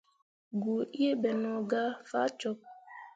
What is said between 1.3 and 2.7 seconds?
no gah faa cok.